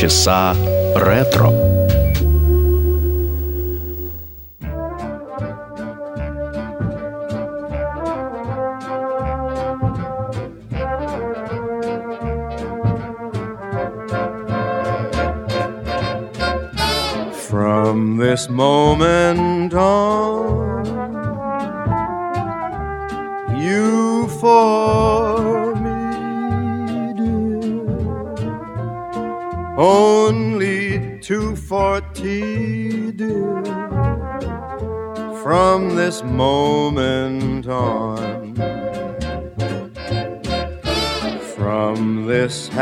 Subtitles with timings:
[0.00, 0.56] Полчаса
[0.94, 1.52] ретро.
[17.50, 19.19] From this moment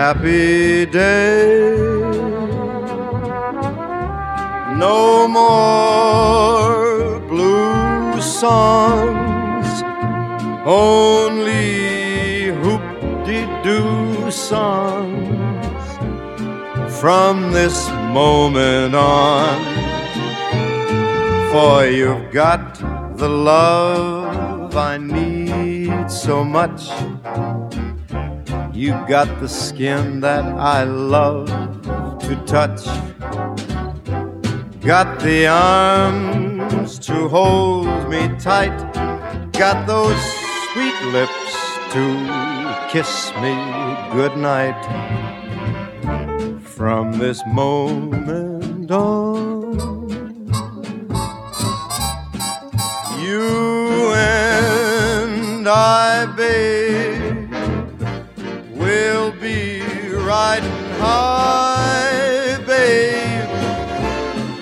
[0.09, 1.70] happy day
[4.76, 9.70] no more blue songs,
[10.66, 15.85] only hoop-de-doo songs.
[16.99, 17.87] From this
[18.20, 19.57] moment on,
[21.52, 22.63] for you've got
[23.15, 26.90] the love I need so much.
[28.80, 31.48] You got the skin that I love
[32.22, 32.86] to touch
[34.80, 38.77] Got the arms to hold me tight.
[39.52, 40.18] Got those
[40.71, 41.54] sweet lips
[41.91, 42.04] to
[42.90, 43.54] kiss me
[44.13, 44.82] goodnight.
[46.64, 50.08] From this moment on,
[53.20, 56.99] you and I, babe,
[60.30, 63.49] riding high, babe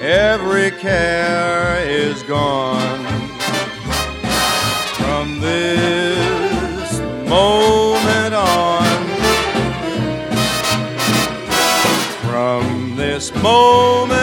[0.01, 3.05] every care is gone.
[4.95, 8.87] From this moment on,
[12.21, 14.16] from this moment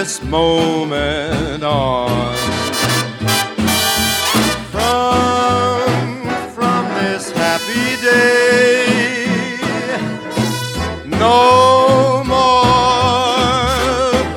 [0.00, 2.34] this moment on.
[4.72, 6.24] From,
[6.54, 9.58] from this happy day,
[11.04, 12.64] no more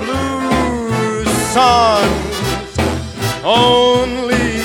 [0.03, 1.23] blue
[1.55, 2.77] songs,
[3.45, 4.59] only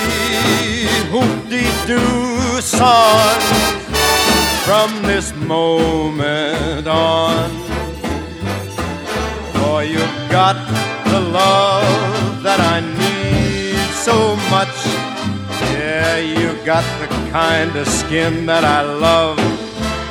[1.13, 3.47] hoop-de-doo songs.
[4.67, 6.18] From this moment
[11.33, 14.77] love that I need so much.
[15.73, 19.39] Yeah, you got the kind of skin that I love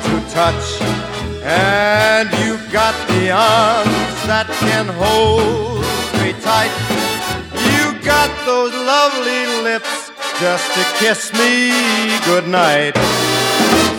[0.06, 0.80] to touch.
[1.42, 5.80] And you got the arms that can hold
[6.20, 6.74] me tight.
[7.72, 11.72] You got those lovely lips just to kiss me
[12.26, 12.96] goodnight.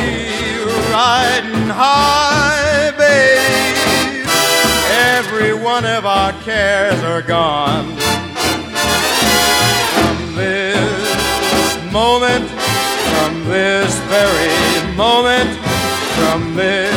[0.92, 4.28] riding high, babe.
[5.18, 7.88] Every one of our cares are gone.
[9.96, 15.50] From this moment, from this very moment,
[16.18, 16.93] from this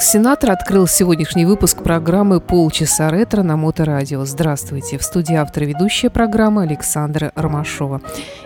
[0.00, 4.24] Фрэнк Синатра открыл сегодняшний выпуск программы «Полчаса ретро» на Моторадио.
[4.24, 4.96] Здравствуйте!
[4.96, 8.00] В студии автор ведущая программы Александра Ромашова.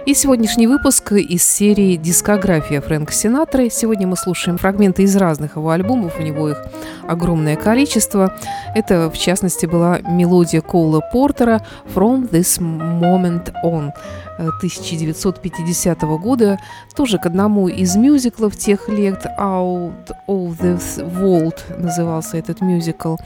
[0.05, 3.71] И сегодняшний выпуск из серии «Дискография Фрэнка Синатры».
[3.71, 6.61] Сегодня мы слушаем фрагменты из разных его альбомов, у него их
[7.07, 8.35] огромное количество.
[8.75, 11.65] Это, в частности, была мелодия Коула Портера
[11.95, 13.93] «From This Moment On».
[14.37, 16.59] 1950 года,
[16.97, 20.79] тоже к одному из мюзиклов тех лет, Out of the
[21.45, 23.17] Vault назывался этот мюзикл,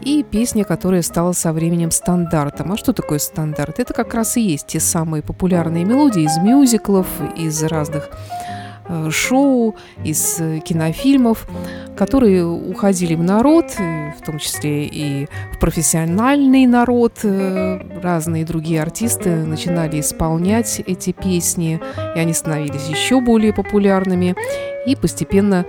[0.00, 2.72] и песня, которая стала со временем стандартом.
[2.72, 3.78] А что такое стандарт?
[3.78, 7.06] Это как раз и есть те самые популярные мелодии из мюзиклов,
[7.36, 8.10] из разных
[9.10, 11.46] шоу, из э, кинофильмов,
[11.96, 17.20] которые уходили в народ, в том числе и в профессиональный народ.
[17.22, 21.80] Э, разные другие артисты начинали исполнять эти песни,
[22.14, 24.34] и они становились еще более популярными
[24.86, 25.64] и постепенно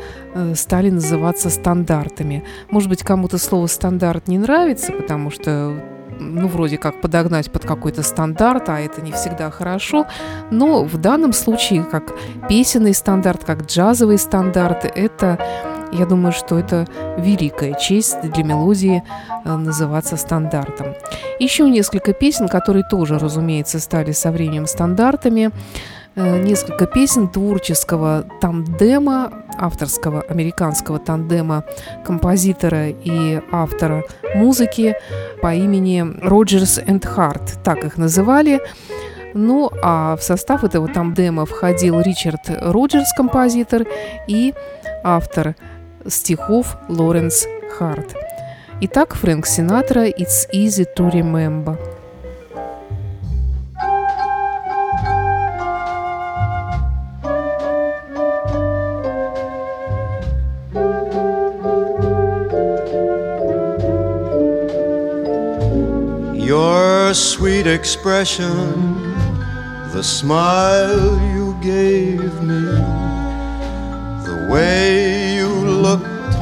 [0.56, 2.44] стали называться стандартами.
[2.70, 5.82] Может быть, кому-то слово «стандарт» не нравится, потому что
[6.20, 10.06] ну, вроде как подогнать под какой-то стандарт, а это не всегда хорошо.
[10.52, 12.14] Но в данном случае, как
[12.50, 15.40] песенный стандарт, как джазовый стандарт, это
[15.92, 16.86] я думаю, что это
[17.18, 19.04] великая честь для мелодии
[19.46, 20.88] э, называться стандартом.
[21.40, 25.52] Еще несколько песен, которые тоже, разумеется, стали со временем стандартами.
[26.16, 31.66] Э, несколько песен творческого тандема, авторского американского тандема
[32.06, 34.96] композитора и автора музыки
[35.42, 38.62] по имени Роджерс энд Харт, так их называли.
[39.34, 43.86] Ну, а в состав этого тандема входил Ричард Роджерс, композитор,
[44.28, 44.54] и
[45.04, 45.56] автор
[46.08, 47.46] стихов Лоренс
[47.78, 48.16] Харт.
[48.80, 51.95] Итак, Фрэнк Синатра «It's easy to remember».
[67.56, 69.02] Sweet expression,
[69.94, 72.64] the smile you gave me,
[74.28, 75.48] the way you
[75.86, 76.36] looked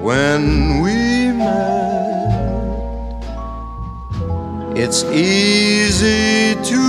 [0.00, 2.30] when we met.
[4.76, 6.82] It's easy to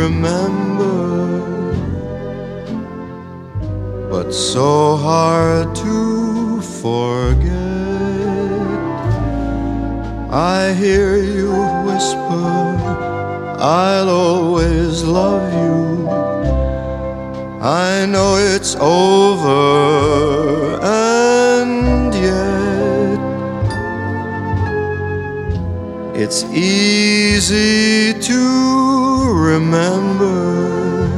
[0.00, 0.96] remember,
[4.08, 7.57] but so hard to forget.
[10.30, 11.50] I hear you
[11.86, 12.76] whisper,
[13.58, 16.06] I'll always love you.
[17.62, 23.18] I know it's over, and yet
[26.14, 31.08] it's easy to remember,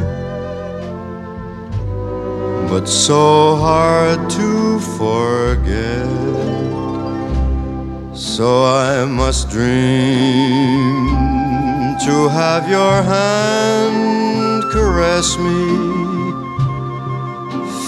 [2.69, 4.50] but so hard to
[8.37, 11.09] So I must dream
[12.07, 15.67] to have your hand caress me,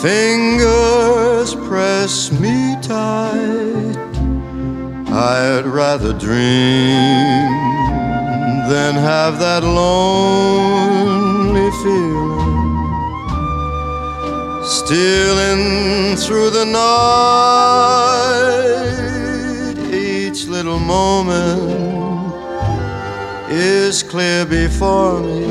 [0.02, 3.96] fingers press me tight.
[5.06, 7.52] I'd rather dream
[8.68, 12.32] than have that lonely feeling
[14.64, 19.11] stealing through the night.
[20.32, 22.32] Each little moment
[23.50, 25.44] is clear before me,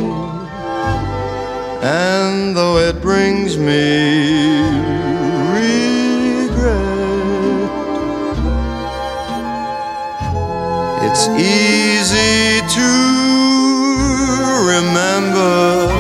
[1.84, 4.64] and though it brings me
[5.54, 5.78] regret,
[11.06, 12.90] it's easy to
[14.74, 15.92] remember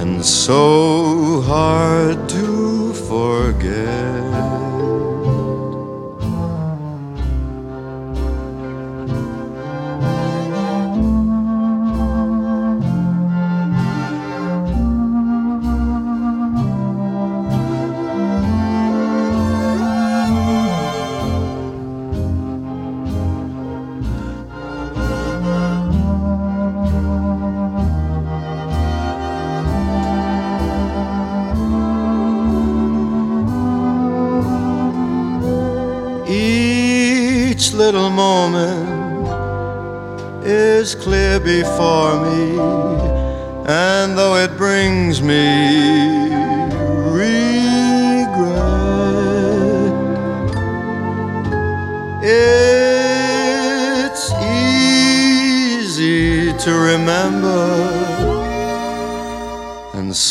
[0.00, 4.01] and so hard to forget.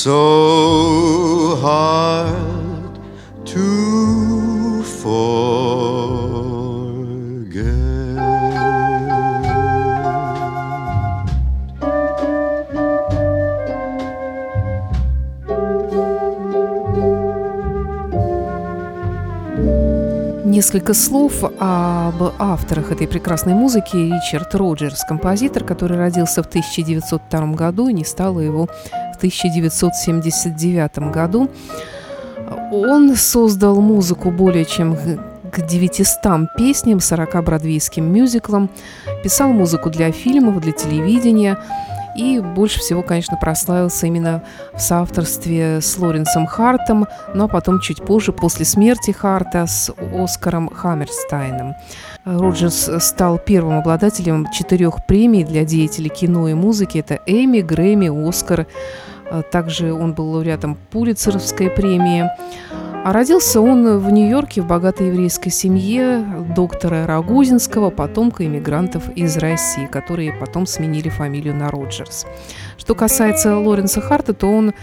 [0.03, 2.99] So hard
[3.45, 3.91] to.
[20.61, 23.95] Несколько слов об авторах этой прекрасной музыки.
[23.95, 28.67] Ричард Роджерс, композитор, который родился в 1902 году и не стало его
[29.21, 31.49] 1979 году.
[32.71, 34.97] Он создал музыку более чем
[35.51, 38.69] к 900 песням, 40 бродвейским мюзиклам,
[39.23, 41.57] писал музыку для фильмов, для телевидения
[42.15, 48.33] и больше всего, конечно, прославился именно в соавторстве с Лоренсом Хартом, но потом чуть позже,
[48.33, 51.75] после смерти Харта, с Оскаром Хаммерстайном.
[52.25, 56.97] Роджерс стал первым обладателем четырех премий для деятелей кино и музыки.
[56.97, 58.67] Это Эми, Грэмми, Оскар.
[59.51, 62.29] Также он был лауреатом Пулитцеровской премии.
[63.03, 66.23] А родился он в Нью-Йорке в богатой еврейской семье
[66.55, 72.27] доктора Рагузинского, потомка иммигрантов из России, которые потом сменили фамилию на Роджерс.
[72.77, 74.73] Что касается Лоренса Харта, то он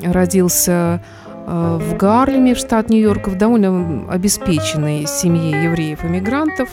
[0.00, 1.02] родился
[1.46, 6.68] э, в Гарлеме, в штат Нью-Йорк, в довольно обеспеченной семье евреев-иммигрантов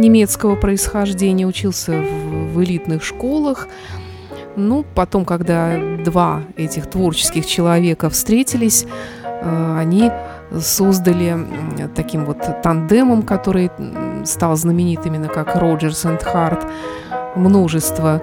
[0.00, 1.92] немецкого происхождения, учился
[2.52, 3.68] в элитных школах.
[4.56, 8.86] Ну, потом, когда два этих творческих человека встретились,
[9.42, 10.10] Э, они
[10.60, 11.36] создали
[11.94, 13.70] таким вот тандемом, который
[14.24, 16.66] стал знаменит именно как Роджерс и Харт,
[17.34, 18.22] множество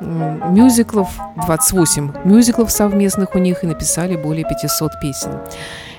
[0.00, 1.08] мюзиклов,
[1.46, 5.32] 28 мюзиклов совместных у них и написали более 500 песен.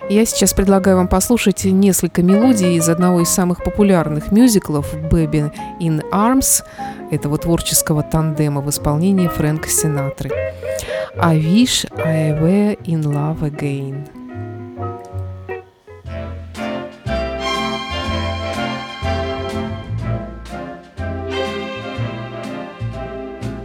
[0.09, 6.01] Я сейчас предлагаю вам послушать несколько мелодий из одного из самых популярных мюзиклов «Baby in
[6.11, 6.63] Arms»
[7.11, 10.31] этого творческого тандема в исполнении Фрэнка Синатры.
[11.17, 14.07] «I wish I were in love again».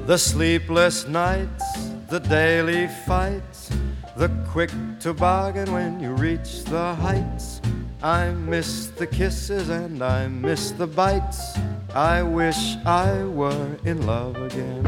[0.07, 1.65] The sleepless nights,
[2.11, 3.71] the daily fights,
[4.17, 4.71] the quick
[5.01, 7.61] to bargain when you reach the heights.
[8.05, 11.57] I miss the kisses and I miss the bites.
[11.95, 14.83] I wish I were in love again.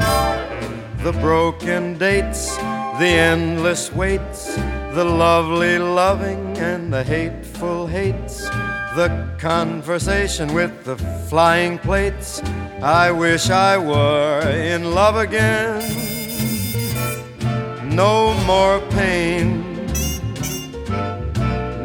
[1.03, 2.55] The broken dates,
[2.99, 8.43] the endless waits, the lovely loving and the hateful hates
[8.97, 10.99] the conversation with the
[11.31, 12.43] flying plates.
[12.83, 15.81] I wish I were in love again.
[17.97, 19.66] No more pain,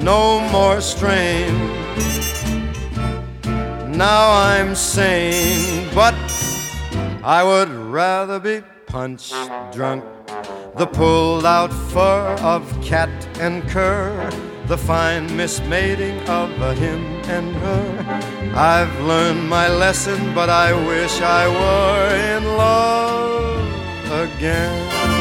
[0.03, 1.51] no more strain.
[3.91, 6.15] Now I'm sane, but
[7.23, 9.31] I would rather be punch
[9.71, 10.03] drunk.
[10.77, 14.31] The pulled out fur of cat and cur
[14.71, 18.53] the fine mismating of a him and her.
[18.55, 25.20] I've learned my lesson, but I wish I were in love again.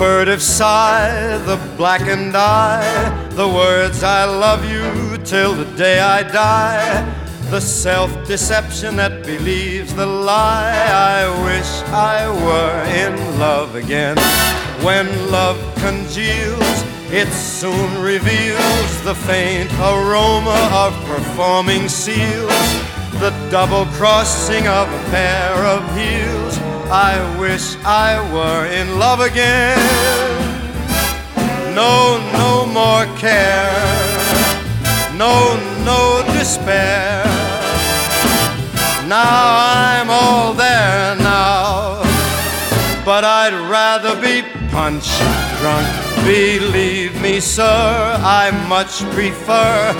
[0.00, 7.04] Furtive sigh, the blackened eye, the words I love you till the day I die.
[7.50, 10.72] The self deception that believes the lie.
[10.72, 14.16] I wish I were in love again.
[14.82, 16.76] When love congeals,
[17.12, 22.64] it soon reveals the faint aroma of performing seals,
[23.20, 26.59] the double crossing of a pair of heels.
[26.92, 29.78] I wish I were in love again.
[31.74, 33.70] No, no more care.
[35.16, 37.24] No, no despair.
[39.06, 39.42] Now
[39.82, 42.02] I'm all there now.
[43.04, 45.08] But I'd rather be punch
[45.60, 49.92] drunk Believe me, sir, I much prefer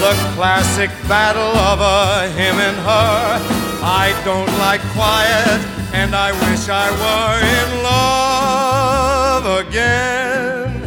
[0.00, 3.38] the classic battle of a him and her.
[3.84, 10.82] I don't like quiet, and I wish I were in love again.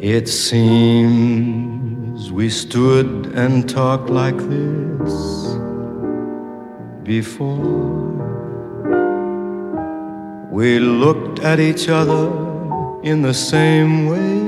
[0.00, 1.65] It seems
[2.36, 5.14] we stood and talked like this
[7.02, 8.12] before.
[10.50, 12.26] We looked at each other
[13.02, 14.42] in the same way,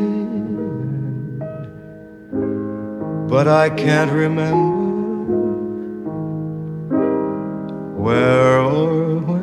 [3.26, 4.76] but I can't remember
[7.96, 9.37] where or when.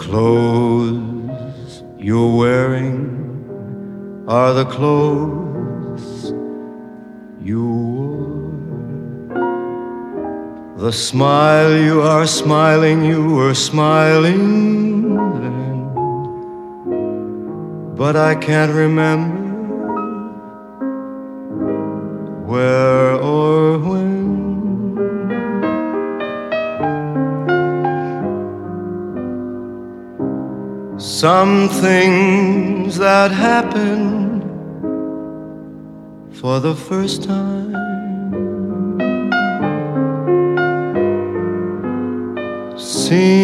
[0.00, 6.32] Clothes you're wearing are the clothes
[7.42, 8.50] you wore.
[10.78, 15.78] The smile you are smiling, you were smiling then.
[17.94, 19.29] But I can't remember
[31.20, 34.40] Some things that happen
[36.32, 37.74] for the first time
[42.78, 43.36] seem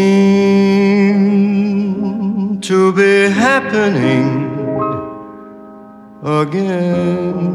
[2.62, 4.48] to be happening
[6.24, 7.45] again.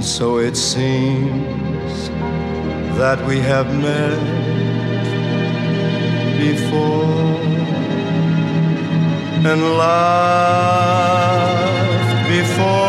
[0.00, 2.08] So it seems
[2.98, 4.18] that we have met
[6.38, 7.38] before
[9.50, 10.68] and laughed
[12.28, 12.87] before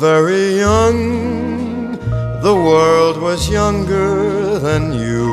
[0.00, 1.92] very young,
[2.40, 5.28] the world was younger than you,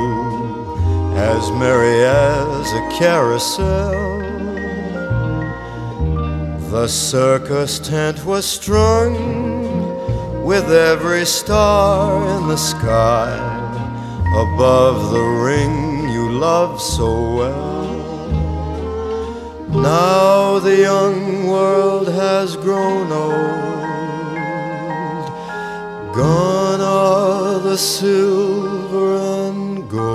[1.16, 4.20] as merry as a carousel.
[6.70, 9.14] The circus tent was strung
[10.44, 13.32] with every star in the sky
[14.36, 17.88] above the ring you loved so well.
[19.70, 23.67] Now the young world has grown old.
[27.78, 30.08] Silver and gold.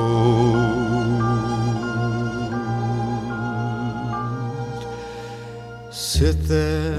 [5.91, 6.93] Sit there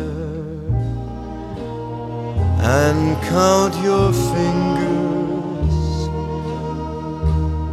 [2.62, 5.76] and count your fingers.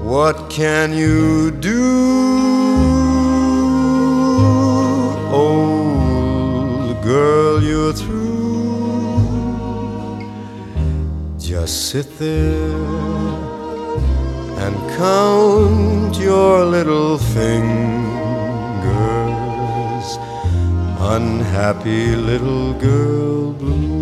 [0.02, 2.10] What can you do?
[5.32, 8.19] Old girl, you're through.
[11.70, 12.76] Sit there
[14.58, 17.68] and count your little fingers.
[20.98, 24.00] Unhappy little girl blue.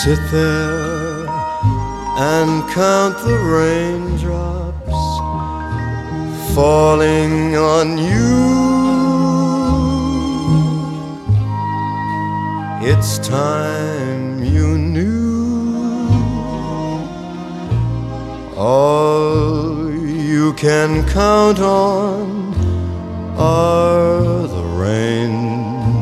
[0.00, 1.26] Sit there
[2.16, 5.00] and count the raindrops
[6.54, 8.77] falling on you.
[12.90, 15.76] It's time you knew
[18.56, 22.54] all you can count on
[23.36, 25.98] are the raindrops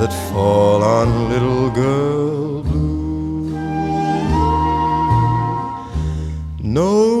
[0.00, 3.50] that fall on little girl blue.
[6.62, 7.17] No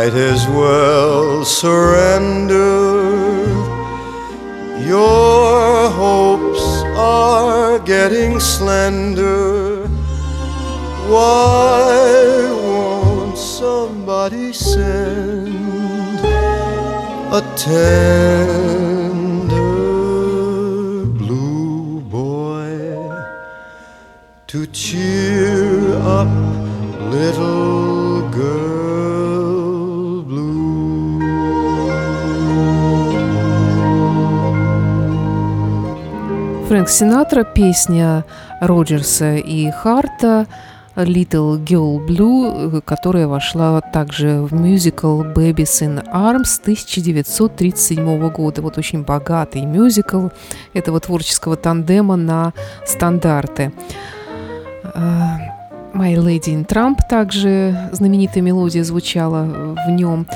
[0.00, 2.62] might as well surrender.
[4.92, 6.64] Your hopes
[6.96, 9.86] are getting slender.
[11.12, 16.20] Why won't somebody send
[17.38, 18.24] a tender
[21.20, 22.72] blue boy
[24.46, 26.32] to cheer up
[27.16, 27.79] little
[36.80, 38.24] Фрэнк Синатра, песня
[38.62, 40.46] Роджерса и Харта
[40.96, 48.62] Little Girl Blue, которая вошла также в мюзикл Babies in Arms 1937 года.
[48.62, 50.28] Вот очень богатый мюзикл
[50.72, 52.54] этого творческого тандема на
[52.86, 53.74] стандарты.
[54.82, 55.36] А,
[55.92, 60.26] My Lady in Trump также знаменитая мелодия звучала в нем.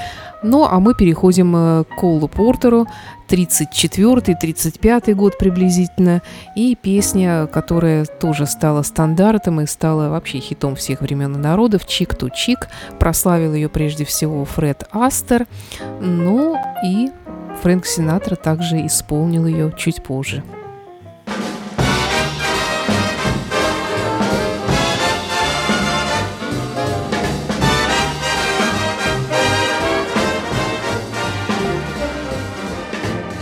[0.44, 2.86] Ну, а мы переходим э, к Колу Портеру,
[3.28, 6.20] 34-35 год приблизительно,
[6.54, 12.14] и песня, которая тоже стала стандартом и стала вообще хитом всех времен и народов, «Чик
[12.14, 12.68] ту чик»,
[13.00, 15.46] прославил ее прежде всего Фред Астер,
[16.02, 17.10] ну и
[17.62, 20.42] Фрэнк Синатра также исполнил ее чуть позже.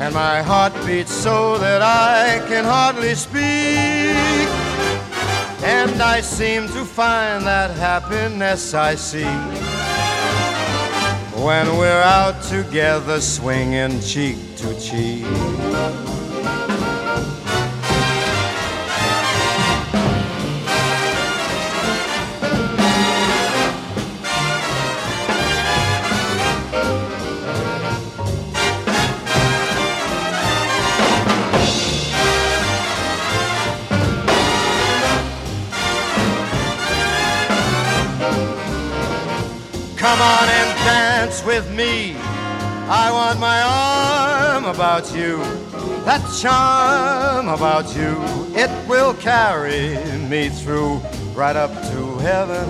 [0.00, 4.48] and my heart beats so that I can hardly speak.
[5.62, 9.26] And I seem to find that happiness I seek
[11.44, 16.19] when we're out together swinging cheek to cheek.
[41.40, 42.16] Dance with me.
[42.88, 45.38] I want my arm about you.
[46.04, 48.22] That charm about you,
[48.56, 49.96] it will carry
[50.28, 51.00] me through
[51.34, 52.68] right up to heaven.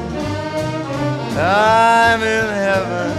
[1.39, 3.11] I'm in heaven.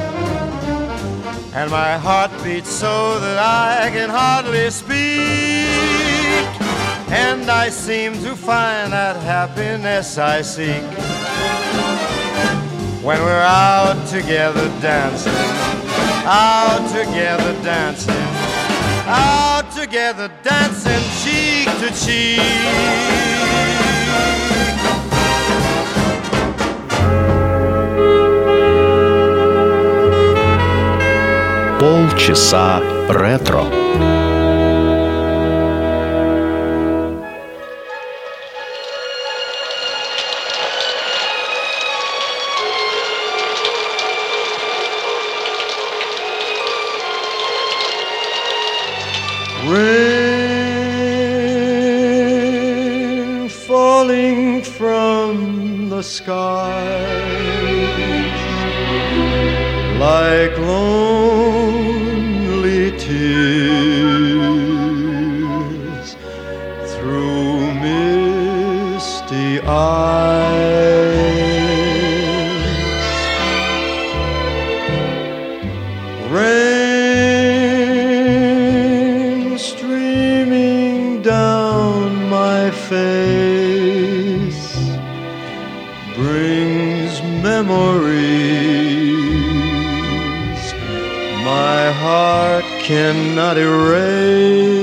[1.54, 4.98] And my heart beats so that I can hardly speak.
[7.12, 11.21] And I seem to find that happiness I seek
[13.03, 15.33] when we're out together dancing,
[16.25, 18.15] out together dancing,
[19.07, 22.41] out together dancing cheek to cheek.
[31.79, 34.10] Полчаса ретро.
[92.84, 94.82] Cannot erase.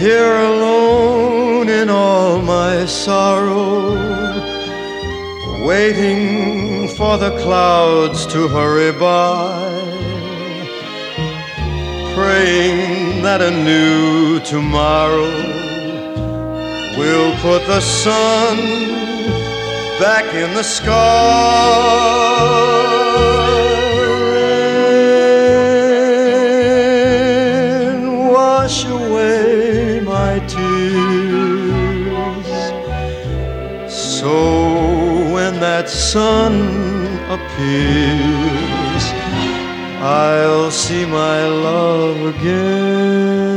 [0.00, 3.94] Here alone in all my sorrow,
[5.64, 9.70] waiting for the clouds to hurry by,
[12.14, 15.30] praying that a new tomorrow
[16.98, 19.01] will put the sun
[20.02, 20.92] back in the sky.
[28.34, 32.46] Wash away my tears.
[33.88, 34.34] So
[35.34, 36.54] when that sun
[37.36, 39.04] appears,
[40.02, 43.51] I'll see my love again.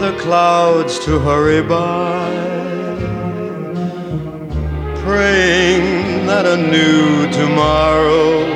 [0.00, 2.32] The clouds to hurry by,
[5.02, 8.46] praying that a new tomorrow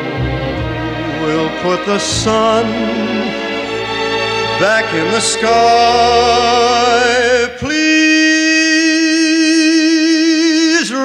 [1.27, 2.65] will put the sun
[4.59, 5.51] back in the sky.
[7.59, 7.75] Please,
[10.91, 11.05] rain,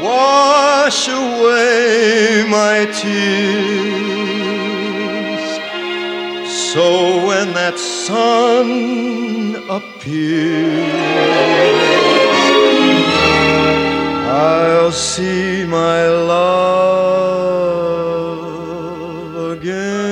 [0.00, 3.61] wash away my tears.
[8.06, 10.90] Sun appears,
[14.28, 16.82] I'll see my love
[19.54, 20.02] again.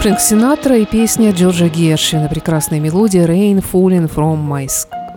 [0.00, 2.28] Фрэнк Синатра и песня Джорджа Гершвина.
[2.28, 4.66] Прекрасная мелодия «Rain Falling From My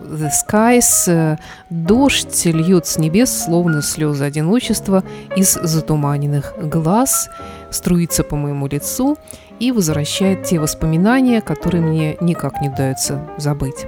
[0.06, 1.38] The Skies».
[1.70, 5.02] Дождь льет с небес, словно слезы одиночества
[5.36, 7.28] из затуманенных глаз,
[7.70, 9.16] струится по моему лицу
[9.58, 13.86] и возвращает те воспоминания, которые мне никак не удается забыть.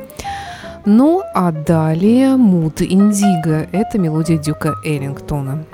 [0.84, 5.64] Ну, а далее «Муд Индиго»– это мелодия Дюка Эллингтона.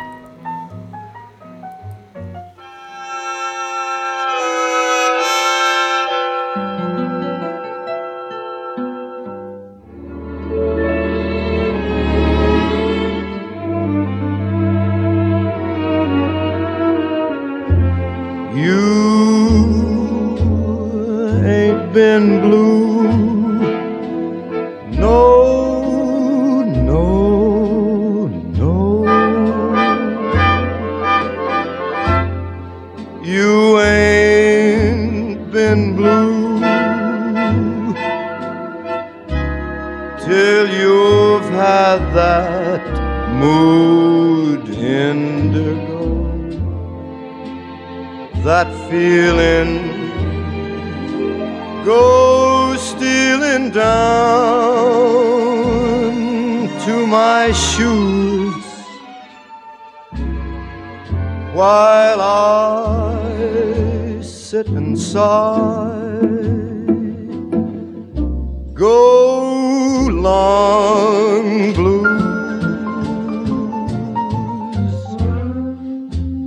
[42.15, 42.83] that
[43.41, 46.05] mood indigo,
[48.43, 49.71] that feeling
[51.85, 53.85] goes stealing down
[56.85, 58.65] to my shoes
[61.55, 65.93] while I sit and sigh.
[68.75, 72.25] Go long blues.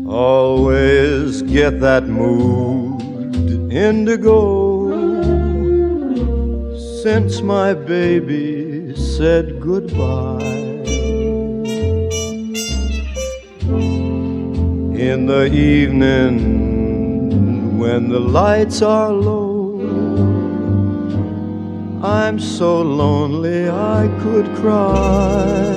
[0.07, 2.97] Always get that mood
[3.71, 4.41] indigo
[7.03, 10.55] since my baby said goodbye.
[15.09, 16.35] In the evening,
[17.77, 19.46] when the lights are low
[22.07, 25.75] I'm so lonely I could cry.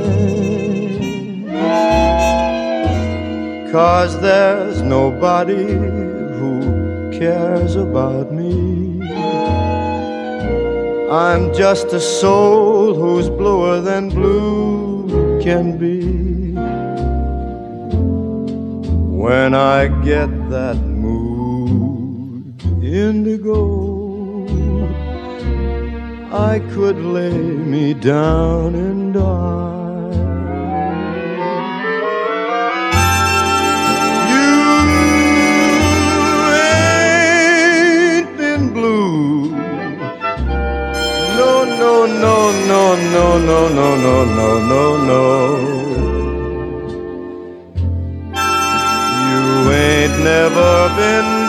[3.73, 5.67] Cause there's nobody
[6.39, 9.03] who cares about me.
[11.11, 15.99] I'm just a soul who's bluer than blue can be.
[19.25, 24.00] When I get that mood indigo,
[26.33, 29.91] I could lay me down and die.
[34.31, 34.55] You
[38.21, 39.51] ain't been blue.
[41.37, 45.25] No, no, no, no, no, no, no, no, no, no, no.
[49.31, 51.40] You ain't never been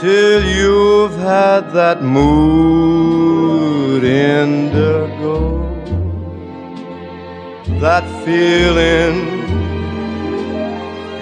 [0.00, 3.22] till you've had that mood
[4.02, 5.60] indigo,
[7.80, 9.16] that feeling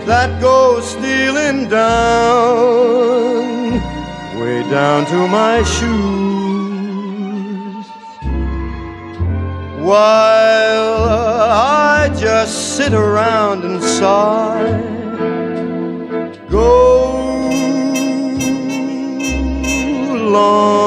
[0.07, 2.69] that goes stealing down
[4.41, 6.29] way down to my shoes
[9.83, 11.05] while
[11.99, 15.08] I just sit around and sigh.
[20.39, 20.78] alone.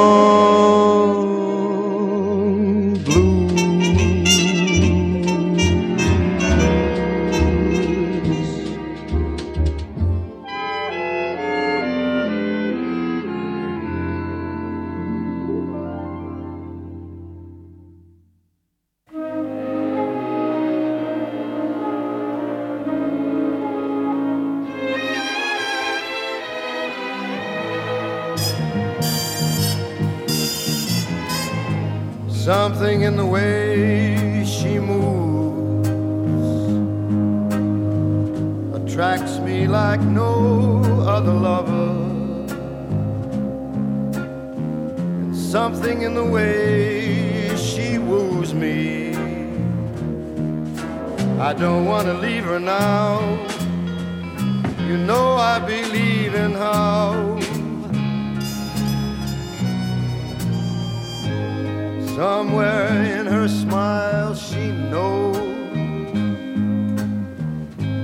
[62.16, 65.38] Somewhere in her smile, she knows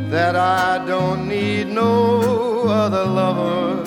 [0.09, 3.85] that I don't need no other lover.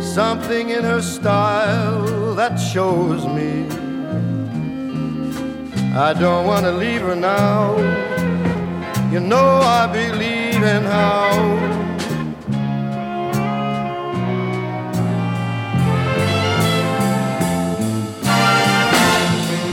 [0.00, 3.66] Something in her style that shows me
[5.94, 7.76] I don't want to leave her now.
[9.12, 11.81] You know I believe in how.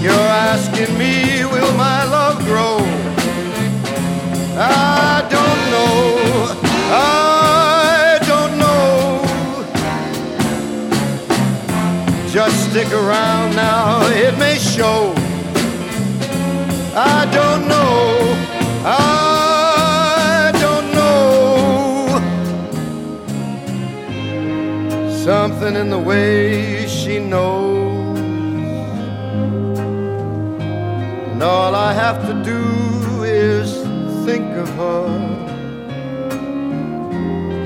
[0.02, 2.78] You're asking me, will my love grow?
[4.58, 6.56] I don't know.
[6.90, 9.22] I don't know.
[12.32, 15.14] Just stick around now, it may show.
[16.96, 18.36] I don't know.
[18.86, 22.20] I don't know.
[25.12, 27.59] Something in the way she knows.
[32.00, 33.70] Have to do is
[34.26, 35.08] think of her.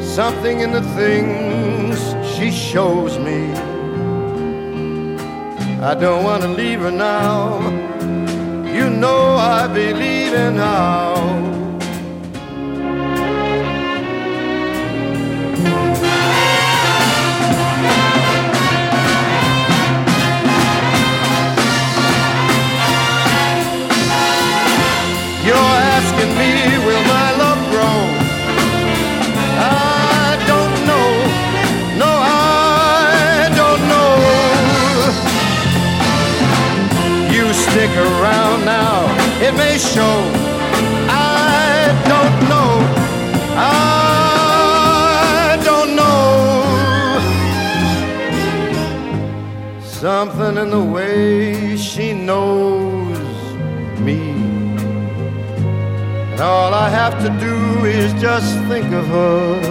[0.02, 1.98] Something in the things
[2.34, 3.41] she shows me.
[5.91, 7.60] I don't want to leave her now.
[8.78, 11.12] You know I believe in how.
[39.77, 40.17] Show.
[41.09, 42.71] I don't know.
[43.57, 46.23] I don't know.
[49.83, 53.17] Something in the way she knows
[53.99, 54.19] me.
[56.31, 59.62] And all I have to do is just think of her.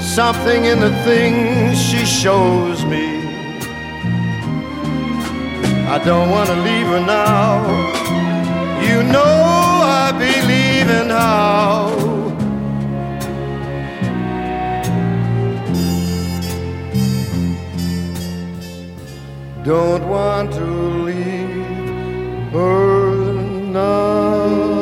[0.00, 2.71] Something in the things she shows
[5.94, 7.60] I don't want leave her now.
[8.80, 9.34] You know
[9.84, 11.90] I believe in how.
[19.66, 20.64] Don't want to
[21.04, 23.34] leave her
[23.70, 24.72] now.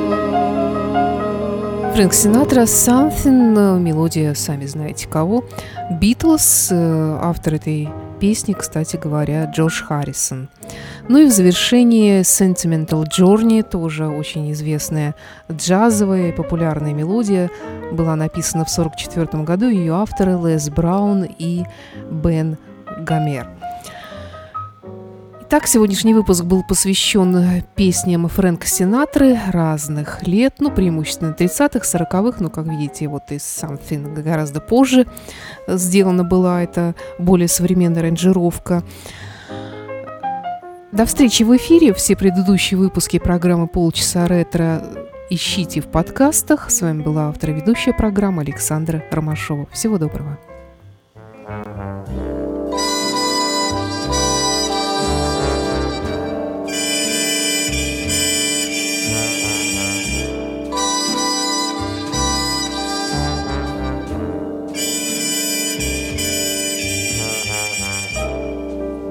[1.92, 5.44] Фрэнк Синатра «Something», мелодия сами знаете кого.
[5.90, 7.88] «Битлз», э, автор этой
[8.20, 10.49] песни, кстати говоря, Джордж Харрисон.
[11.11, 15.16] Ну и в завершении Sentimental Journey, тоже очень известная
[15.51, 17.51] джазовая и популярная мелодия,
[17.90, 19.68] была написана в 1944 году.
[19.68, 21.64] Ее авторы Лес Браун и
[22.12, 22.59] Бен
[23.01, 23.49] Гомер.
[25.40, 32.51] Итак, сегодняшний выпуск был посвящен песням Фрэнка Синатры разных лет, ну, преимущественно 30-х, 40-х, но,
[32.51, 35.09] как видите, вот из Something гораздо позже
[35.66, 38.85] сделана была эта более современная аранжировка.
[40.92, 41.94] До встречи в эфире.
[41.94, 44.83] Все предыдущие выпуски программы «Полчаса ретро»
[45.31, 46.68] ищите в подкастах.
[46.68, 49.68] С вами была автор ведущая программы Александра Ромашова.
[49.72, 50.37] Всего доброго.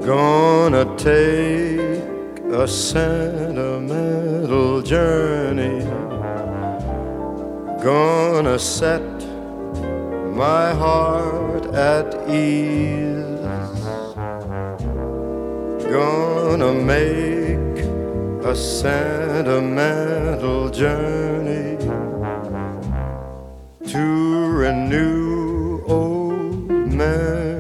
[0.06, 1.68] Gonna take
[2.60, 5.80] a sentimental journey.
[7.82, 9.01] Gonna set
[10.36, 13.24] my heart at ease.
[15.89, 17.80] Gonna make
[18.43, 21.78] a sentimental journey
[23.88, 24.05] to
[24.64, 27.57] renew old memories.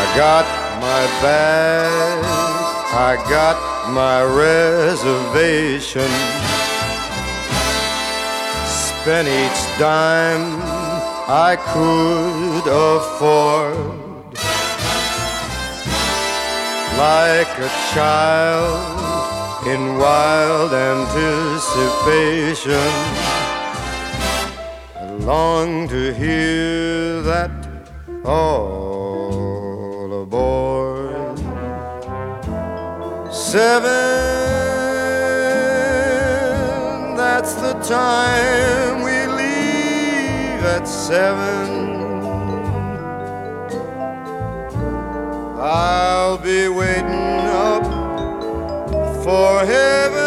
[0.00, 0.53] I got
[1.24, 2.18] bag,
[3.10, 3.56] I got
[4.00, 6.10] my reservation.
[8.66, 10.46] Spent each dime
[11.48, 13.94] I could afford.
[16.96, 22.90] like a child in wild anticipation.
[24.96, 24.98] I
[25.32, 27.50] long to hear that
[28.24, 28.93] all
[33.54, 33.86] Seven,
[37.16, 41.68] that's the time we leave at seven.
[45.60, 47.84] I'll be waiting up
[49.22, 50.18] for heaven,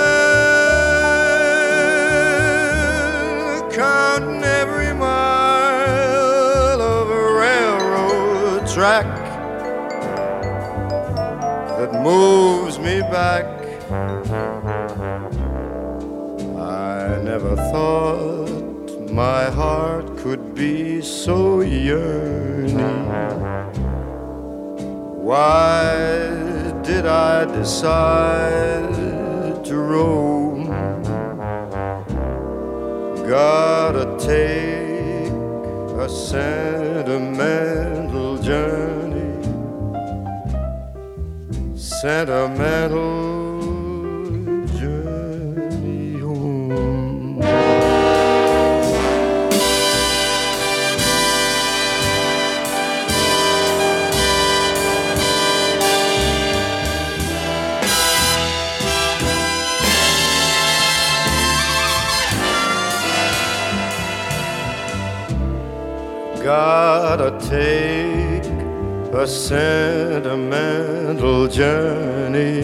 [3.71, 9.05] counting every mile of a railroad track
[11.78, 12.56] that moves
[13.11, 13.45] back.
[16.57, 23.05] I never thought my heart could be so yearning.
[25.23, 25.95] Why
[26.83, 28.93] did I decide
[29.65, 30.65] to roam?
[33.27, 35.31] Gotta take
[35.99, 38.26] a sentimental
[42.07, 43.16] Sentimental
[69.28, 72.63] a sentimental journey.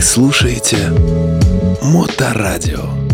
[0.06, 0.92] слушаете
[1.82, 3.05] Моторадио.